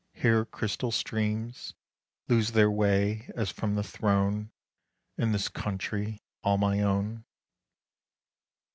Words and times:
Here 0.13 0.45
crystal 0.45 0.91
streams 0.91 1.75
Lose 2.27 2.53
their 2.53 2.71
way, 2.71 3.29
as 3.35 3.51
from 3.51 3.75
the 3.75 3.83
throne, 3.83 4.49
In 5.15 5.31
this 5.31 5.47
country 5.47 6.23
all 6.43 6.57
my 6.57 6.81
own. 6.81 7.23